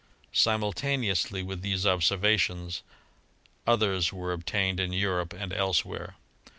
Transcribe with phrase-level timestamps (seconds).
[0.33, 2.81] Simultaneously with these observations
[3.67, 6.15] others were obtained in Europe and elsewhere.